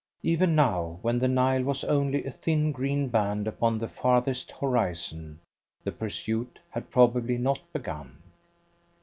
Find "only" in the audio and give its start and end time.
1.83-2.25